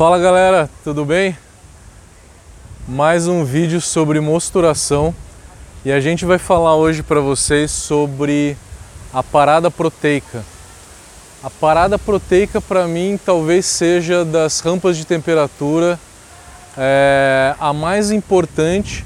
[0.00, 1.36] Fala galera, tudo bem?
[2.88, 5.14] Mais um vídeo sobre mosturação
[5.84, 8.56] e a gente vai falar hoje para vocês sobre
[9.12, 10.42] a parada proteica.
[11.44, 16.00] A parada proteica para mim talvez seja das rampas de temperatura
[16.78, 19.04] é, a mais importante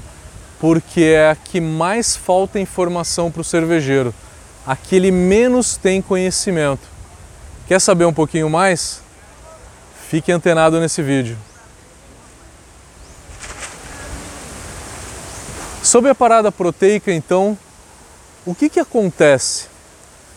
[0.61, 4.15] porque é a que mais falta informação para o cervejeiro,
[4.65, 6.87] a que ele menos tem conhecimento.
[7.67, 9.03] Quer saber um pouquinho mais?
[10.09, 11.37] Fique antenado nesse vídeo.
[15.81, 17.57] Sobre a parada proteica, então,
[18.45, 19.67] o que, que acontece?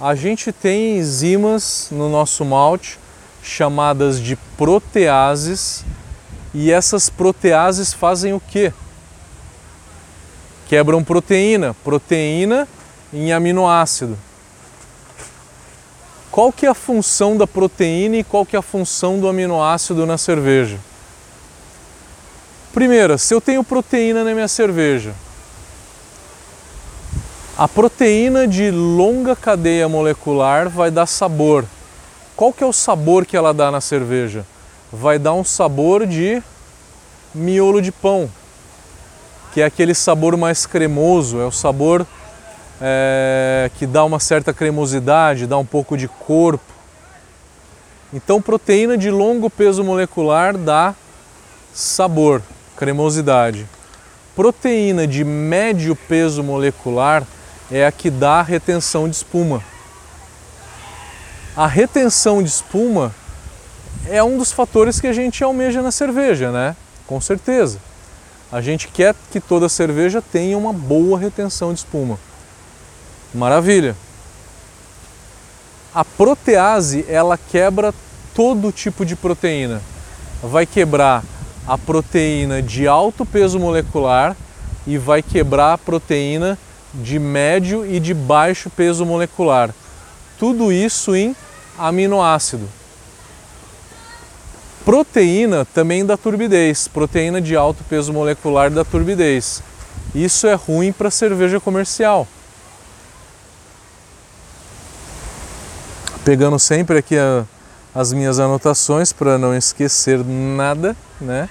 [0.01, 2.99] A gente tem enzimas no nosso malte
[3.43, 5.85] chamadas de proteases
[6.55, 8.73] e essas proteases fazem o quê?
[10.69, 12.69] Quebram proteína, proteína
[13.13, 14.19] em aminoácido.
[16.31, 20.07] Qual que é a função da proteína e qual que é a função do aminoácido
[20.07, 20.79] na cerveja?
[22.73, 25.15] Primeiro, se eu tenho proteína na minha cerveja,
[27.57, 31.65] a proteína de longa cadeia molecular vai dar sabor.
[32.37, 34.47] Qual que é o sabor que ela dá na cerveja?
[34.93, 36.41] Vai dar um sabor de
[37.35, 38.31] miolo de pão,
[39.53, 42.07] que é aquele sabor mais cremoso, é o sabor
[42.81, 46.73] é, que dá uma certa cremosidade, dá um pouco de corpo.
[48.13, 50.95] Então, proteína de longo peso molecular dá
[51.75, 52.43] sabor,
[52.77, 53.67] cremosidade.
[54.35, 57.25] Proteína de médio peso molecular
[57.71, 59.63] é a que dá retenção de espuma.
[61.57, 63.13] A retenção de espuma
[64.09, 66.77] é um dos fatores que a gente almeja na cerveja, né?
[67.07, 67.79] Com certeza.
[68.51, 72.19] A gente quer que toda cerveja tenha uma boa retenção de espuma.
[73.35, 73.95] Maravilha.
[75.95, 77.93] A protease, ela quebra
[78.35, 79.83] todo tipo de proteína.
[80.43, 81.25] Vai quebrar
[81.67, 84.37] a proteína de alto peso molecular
[84.87, 86.59] e vai quebrar a proteína
[86.95, 89.75] de médio e de baixo peso molecular.
[90.39, 91.37] Tudo isso em
[91.77, 92.69] aminoácido.
[94.85, 99.63] Proteína também da turbidez, proteína de alto peso molecular da turbidez.
[100.15, 102.27] Isso é ruim para cerveja comercial.
[106.29, 107.47] Pegando sempre aqui a,
[107.95, 111.49] as minhas anotações para não esquecer nada, né,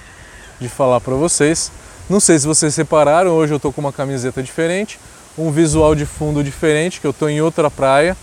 [0.60, 1.72] de falar para vocês.
[2.08, 5.00] Não sei se vocês separaram, hoje eu estou com uma camiseta diferente
[5.36, 8.16] um visual de fundo diferente, que eu estou em outra praia.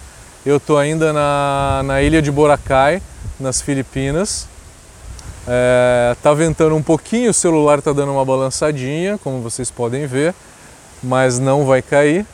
[0.45, 3.01] Eu estou ainda na, na ilha de Boracay,
[3.37, 4.47] nas Filipinas.
[5.45, 10.33] É, tá ventando um pouquinho, o celular está dando uma balançadinha, como vocês podem ver,
[11.03, 12.25] mas não vai cair,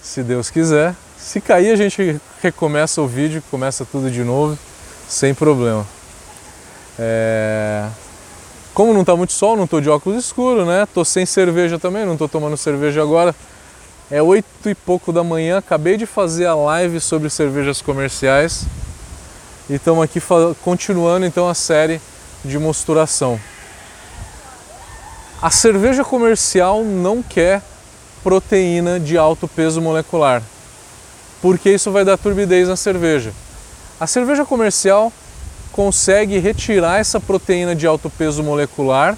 [0.00, 0.94] se Deus quiser.
[1.20, 4.58] Se cair, a gente recomeça o vídeo, começa tudo de novo,
[5.06, 5.86] sem problema.
[6.98, 7.86] É...
[8.72, 10.88] Como não está muito sol, não estou de óculos escuros, né?
[10.94, 13.34] Tô sem cerveja também, não estou tomando cerveja agora.
[14.10, 18.64] É oito e pouco da manhã, acabei de fazer a live sobre cervejas comerciais
[19.68, 20.20] e estamos aqui
[20.64, 22.00] continuando então a série
[22.44, 23.38] de mosturação.
[25.40, 27.62] A cerveja comercial não quer
[28.22, 30.42] proteína de alto peso molecular,
[31.40, 33.32] porque isso vai dar turbidez na cerveja.
[33.98, 35.12] A cerveja comercial
[35.72, 39.16] consegue retirar essa proteína de alto peso molecular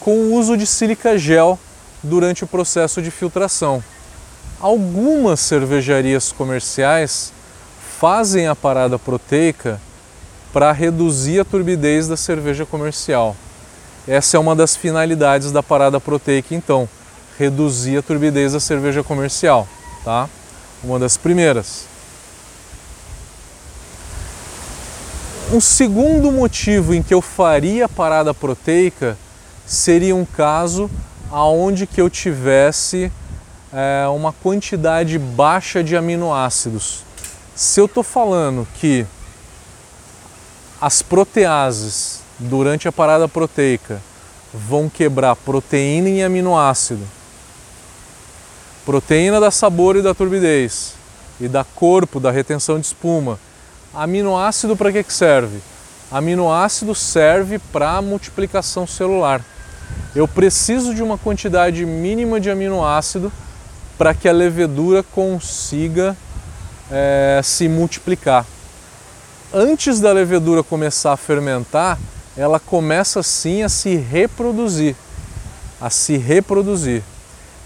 [0.00, 1.58] com o uso de sílica gel
[2.02, 3.82] durante o processo de filtração.
[4.60, 7.32] Algumas cervejarias comerciais
[7.98, 9.80] fazem a parada proteica
[10.52, 13.36] para reduzir a turbidez da cerveja comercial.
[14.06, 16.88] Essa é uma das finalidades da parada proteica, então,
[17.38, 19.68] reduzir a turbidez da cerveja comercial,
[20.04, 20.28] tá?
[20.82, 21.86] Uma das primeiras.
[25.52, 29.16] Um segundo motivo em que eu faria parada proteica
[29.66, 30.90] seria um caso
[31.30, 33.10] aonde que eu tivesse
[33.72, 37.02] é, uma quantidade baixa de aminoácidos.
[37.56, 39.06] Se eu estou falando que
[40.80, 44.00] as proteases durante a parada proteica
[44.54, 47.04] vão quebrar proteína em aminoácido,
[48.88, 50.94] proteína da sabor e da turbidez,
[51.38, 53.38] e da corpo, da retenção de espuma,
[53.92, 55.58] Aminoácido para que, que serve?
[56.10, 59.44] Aminoácido serve para multiplicação celular.
[60.16, 63.30] Eu preciso de uma quantidade mínima de aminoácido
[63.98, 66.16] para que a levedura consiga
[66.90, 68.46] é, se multiplicar.
[69.52, 71.98] Antes da levedura começar a fermentar,
[72.34, 74.96] ela começa sim a se reproduzir,
[75.78, 77.02] a se reproduzir.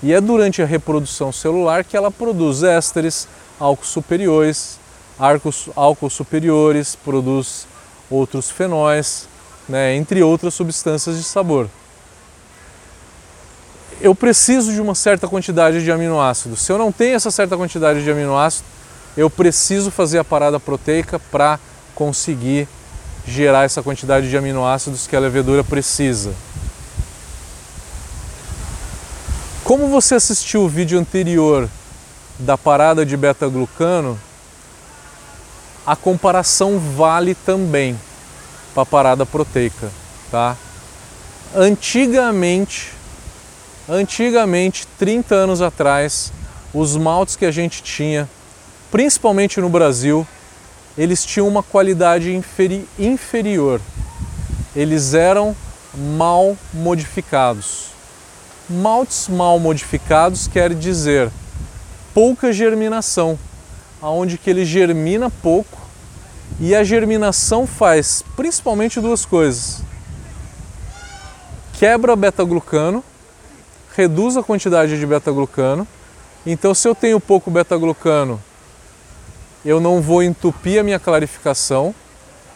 [0.02, 3.28] E é durante a reprodução celular que ela produz ésteres,
[3.58, 4.78] álcools superiores,
[5.18, 7.66] álcools, álcools superiores, produz
[8.10, 9.28] outros fenóis,
[9.68, 11.68] né, entre outras substâncias de sabor.
[14.00, 16.60] Eu preciso de uma certa quantidade de aminoácidos.
[16.60, 18.68] Se eu não tenho essa certa quantidade de aminoácidos,
[19.16, 21.60] eu preciso fazer a parada proteica para
[21.94, 22.66] conseguir
[23.26, 26.32] gerar essa quantidade de aminoácidos que a levedura precisa.
[29.72, 31.66] Como você assistiu o vídeo anterior
[32.38, 34.20] da parada de beta-glucano,
[35.86, 37.98] a comparação vale também
[38.74, 39.90] para a parada proteica,
[40.30, 40.58] tá?
[41.56, 42.92] Antigamente,
[43.88, 46.30] antigamente, 30 anos atrás,
[46.74, 48.28] os maltes que a gente tinha,
[48.90, 50.26] principalmente no Brasil,
[50.98, 53.80] eles tinham uma qualidade inferi inferior.
[54.76, 55.56] Eles eram
[55.94, 57.91] mal modificados.
[58.68, 61.30] Maltes mal modificados quer dizer
[62.14, 63.38] pouca germinação,
[64.00, 65.80] aonde que ele germina pouco
[66.60, 69.82] e a germinação faz principalmente duas coisas.
[71.74, 73.02] Quebra beta-glucano,
[73.96, 75.86] reduz a quantidade de beta-glucano.
[76.46, 78.40] Então, se eu tenho pouco beta-glucano,
[79.64, 81.94] eu não vou entupir a minha clarificação.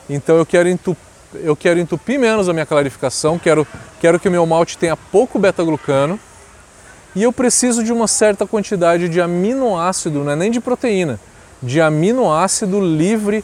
[0.09, 1.06] Então, eu quero entupir
[1.43, 3.67] eu quero entupir menos a minha clarificação, quero,
[4.01, 6.19] quero que o meu malte tenha pouco beta-glucano
[7.15, 11.19] e eu preciso de uma certa quantidade de aminoácido, não é nem de proteína,
[11.63, 13.43] de aminoácido livre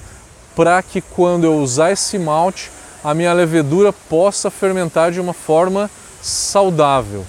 [0.55, 2.71] para que quando eu usar esse malte,
[3.03, 5.91] a minha levedura possa fermentar de uma forma
[6.21, 7.25] saudável.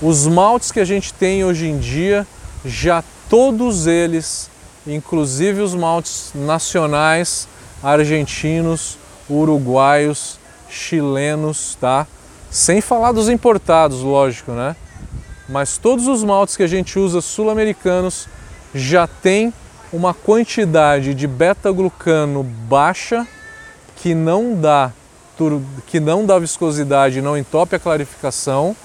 [0.00, 2.26] Os maltes que a gente tem hoje em dia,
[2.64, 4.48] já todos eles,
[4.86, 7.48] inclusive os maltes nacionais,
[7.84, 8.98] argentinos,
[9.28, 12.06] uruguaios, chilenos, tá?
[12.50, 14.74] Sem falar dos importados, lógico, né?
[15.48, 18.26] Mas todos os maltes que a gente usa sul-americanos
[18.74, 19.52] já tem
[19.92, 23.26] uma quantidade de beta-glucano baixa
[23.96, 24.90] que não dá
[25.86, 28.76] que não dá viscosidade, não entope a clarificação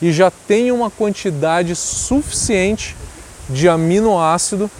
[0.00, 2.96] e já tem uma quantidade suficiente
[3.50, 4.70] de aminoácido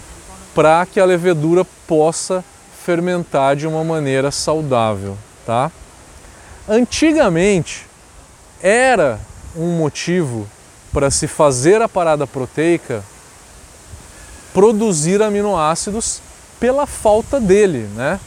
[0.55, 2.43] para que a levedura possa
[2.89, 5.15] fermentar de uma maneira saudável,
[5.45, 5.71] tá?
[6.67, 7.85] Antigamente
[8.63, 9.19] era
[9.55, 10.49] um motivo
[10.91, 13.03] para se fazer a parada proteica
[14.55, 16.19] produzir aminoácidos
[16.59, 18.19] pela falta dele, né?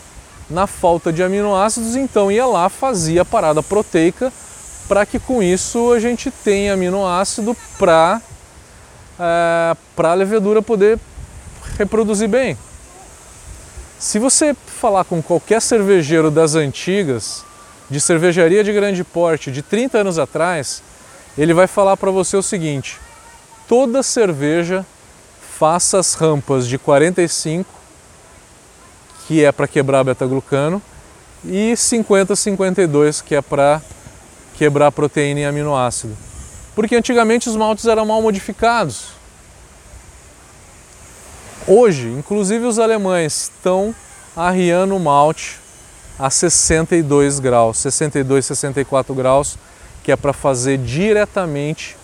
[0.48, 4.32] Na falta de aminoácidos, então ia lá fazia a parada proteica
[4.86, 8.22] para que com isso a gente tenha aminoácido para
[9.18, 11.00] é, para a levedura poder
[11.76, 12.56] reproduzir bem.
[14.02, 17.44] Se você falar com qualquer cervejeiro das antigas,
[17.88, 20.82] de cervejaria de grande porte, de 30 anos atrás,
[21.38, 22.98] ele vai falar para você o seguinte:
[23.68, 24.84] toda cerveja
[25.56, 27.64] faça as rampas de 45,
[29.28, 30.82] que é para quebrar beta-glucano,
[31.44, 33.80] e 50-52, que é para
[34.58, 36.16] quebrar proteína e aminoácido.
[36.74, 39.21] Porque antigamente os maltes eram mal modificados.
[41.66, 43.94] Hoje, inclusive os alemães estão
[44.36, 45.60] arriando o malte
[46.18, 49.56] a 62 graus, 62, 64 graus,
[50.02, 51.96] que é para fazer diretamente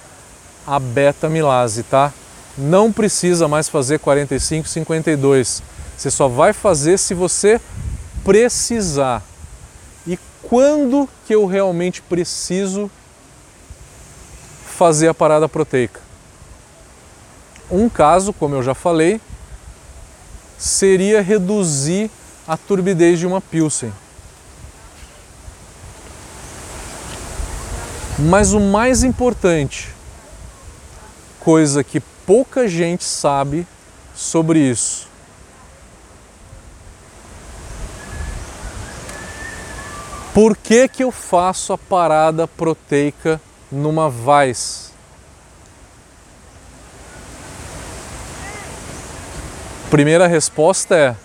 [0.65, 2.13] a beta-milase, tá?
[2.57, 5.63] Não precisa mais fazer 45, 52.
[5.97, 7.61] Você só vai fazer se você
[8.25, 9.25] precisar.
[10.07, 12.89] E quando que eu realmente preciso
[14.67, 16.01] fazer a parada proteica?
[17.69, 19.21] Um caso, como eu já falei,
[20.59, 22.11] seria reduzir
[22.47, 23.93] a turbidez de uma Pilsen.
[28.19, 29.95] Mas o mais importante,
[31.39, 33.67] coisa que pouca gente sabe
[34.15, 35.09] sobre isso,
[40.39, 43.41] Por que, que eu faço a parada proteica
[43.73, 44.88] numa Weiss?
[49.91, 51.17] Primeira resposta é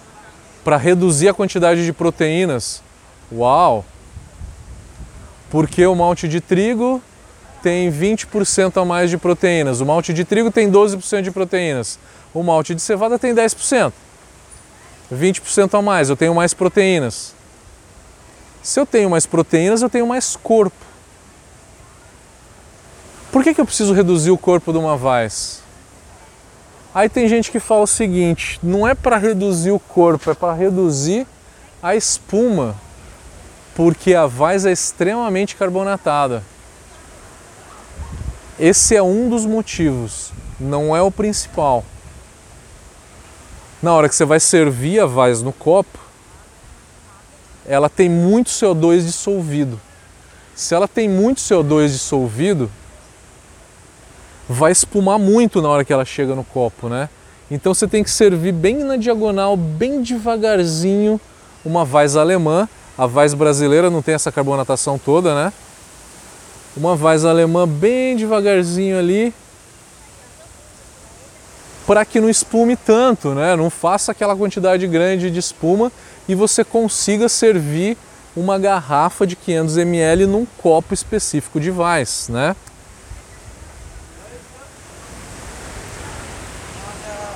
[0.63, 2.81] para reduzir a quantidade de proteínas.
[3.29, 3.83] Uau!
[5.49, 7.01] Porque o malte de trigo
[7.61, 11.99] tem 20% a mais de proteínas, o malte de trigo tem 12% de proteínas,
[12.33, 13.91] o malte de cevada tem 10%.
[15.13, 17.35] 20% a mais, eu tenho mais proteínas.
[18.61, 20.75] Se eu tenho mais proteínas, eu tenho mais corpo.
[23.29, 25.62] Por que, que eu preciso reduzir o corpo de uma Weiss?
[26.93, 30.53] Aí tem gente que fala o seguinte: não é para reduzir o corpo, é para
[30.53, 31.25] reduzir
[31.81, 32.75] a espuma,
[33.75, 36.43] porque a vaz é extremamente carbonatada.
[38.59, 41.83] Esse é um dos motivos, não é o principal.
[43.81, 45.99] Na hora que você vai servir a vaz no copo,
[47.65, 49.81] ela tem muito CO2 dissolvido.
[50.55, 52.71] Se ela tem muito CO2 dissolvido,
[54.47, 57.09] vai espumar muito na hora que ela chega no copo, né?
[57.49, 61.19] Então você tem que servir bem na diagonal, bem devagarzinho,
[61.63, 62.67] uma Weiss alemã.
[62.97, 65.53] A Weiss brasileira não tem essa carbonatação toda, né?
[66.75, 69.33] Uma Weiss alemã bem devagarzinho ali,
[71.85, 73.55] para que não espume tanto, né?
[73.55, 75.91] Não faça aquela quantidade grande de espuma
[76.27, 77.97] e você consiga servir
[78.35, 82.55] uma garrafa de 500 ml num copo específico de Weiss, né?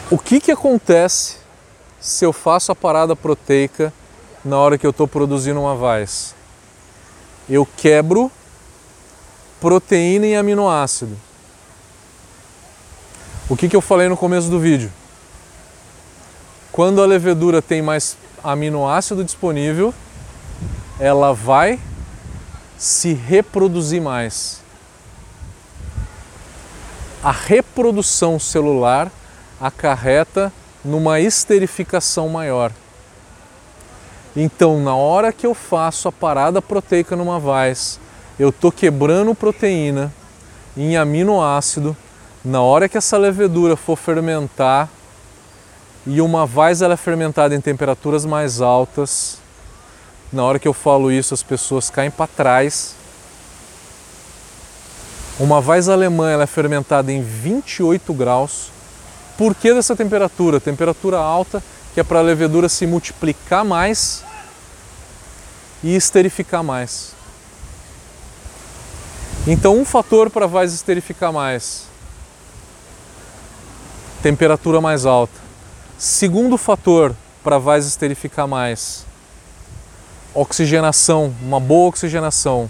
[0.10, 1.36] O que, que acontece
[2.00, 3.92] se eu faço a parada proteica
[4.44, 6.34] na hora que eu estou produzindo uma Weiss?
[7.50, 8.32] Eu quebro
[9.60, 11.18] proteína e aminoácido.
[13.50, 14.90] O que, que eu falei no começo do vídeo?
[16.72, 19.94] Quando a levedura tem mais aminoácido disponível,
[21.02, 21.82] ela vai
[22.78, 24.62] se reproduzir mais.
[27.22, 29.12] A reprodução celular
[29.60, 30.52] acarreta
[30.84, 32.72] numa esterificação maior.
[34.36, 38.00] Então, na hora que eu faço a parada proteica numa vaz,
[38.38, 40.14] eu estou quebrando proteína
[40.76, 41.98] em aminoácido.
[42.46, 44.90] Na hora que essa levedura for fermentar,
[46.06, 49.40] e uma vaz ela é fermentada em temperaturas mais altas,
[50.32, 52.96] na hora que eu falo isso, as pessoas caem para trás.
[55.40, 58.76] Uma vaz alemã ela é fermentada em 28 graus
[59.38, 60.60] por que dessa temperatura?
[60.60, 61.63] Temperatura alta,
[61.94, 64.24] que é para a levedura se multiplicar mais
[65.84, 67.15] e esterificar mais.
[69.46, 71.86] Então, um fator para a esterificar mais:
[74.22, 75.39] temperatura mais alta.
[75.98, 79.06] Segundo fator para a esterificar mais:
[80.34, 82.70] oxigenação, uma boa oxigenação.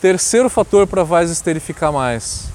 [0.00, 2.51] Terceiro fator para a esterificar mais: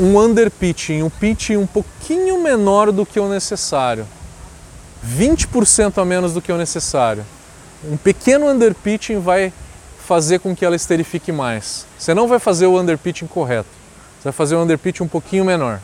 [0.00, 4.06] um underpitching, um pitching um pouquinho menor do que o necessário,
[5.06, 7.24] 20% a menos do que o necessário.
[7.84, 9.52] Um pequeno underpitching vai
[10.06, 11.86] fazer com que ela esterifique mais.
[11.98, 13.68] Você não vai fazer o underpitching correto,
[14.18, 15.80] você vai fazer o underpitching um pouquinho menor.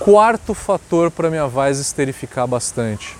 [0.00, 3.16] Quarto fator para minha vaz esterificar bastante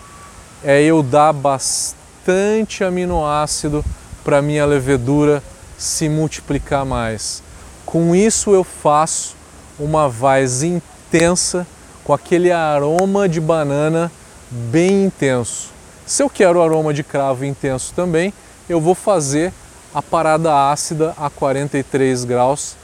[0.65, 3.85] é eu dar bastante aminoácido
[4.25, 5.43] para minha levedura
[5.79, 7.43] se multiplicar mais.
[7.91, 9.35] Com isso eu faço
[9.77, 11.67] uma vaz intensa
[12.05, 14.13] com aquele aroma de banana
[14.49, 15.71] bem intenso.
[16.07, 18.33] Se eu quero aroma de cravo intenso também,
[18.69, 19.53] eu vou fazer
[19.93, 22.77] a parada ácida a 43 graus,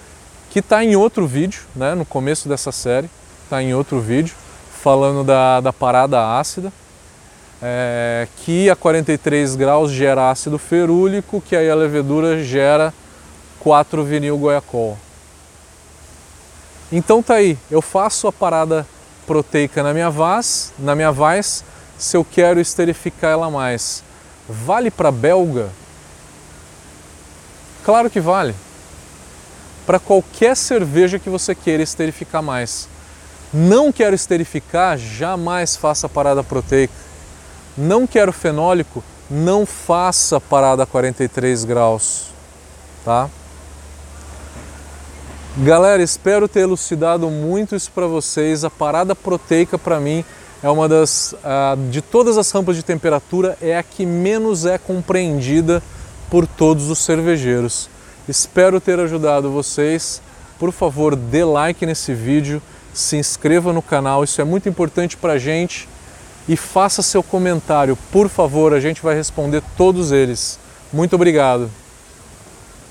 [0.50, 3.08] que está em outro vídeo, né, no começo dessa série,
[3.44, 4.34] está em outro vídeo,
[4.82, 6.72] falando da, da parada ácida,
[7.62, 12.92] é, que a 43 graus gera ácido ferúlico, que aí a levedura gera
[13.66, 14.96] 4 vinil goiacol.
[16.92, 18.86] Então tá aí, eu faço a parada
[19.26, 21.64] proteica na minha vaz, na minha vaz,
[21.98, 24.04] se eu quero esterificar ela mais.
[24.48, 25.68] Vale para belga?
[27.84, 28.54] Claro que vale.
[29.84, 32.88] Para qualquer cerveja que você queira esterificar mais.
[33.52, 36.94] Não quero esterificar, jamais faça parada proteica.
[37.76, 42.26] Não quero fenólico, não faça parada a 43 graus,
[43.04, 43.28] tá?
[45.58, 48.62] Galera, espero ter elucidado muito isso para vocês.
[48.62, 50.22] A parada proteica para mim
[50.62, 51.34] é uma das
[51.90, 55.82] de todas as rampas de temperatura é a que menos é compreendida
[56.30, 57.88] por todos os cervejeiros.
[58.28, 60.20] Espero ter ajudado vocês.
[60.58, 62.60] Por favor, dê like nesse vídeo,
[62.92, 65.88] se inscreva no canal, isso é muito importante para a gente.
[66.46, 70.58] E faça seu comentário, por favor, a gente vai responder todos eles.
[70.92, 71.70] Muito obrigado.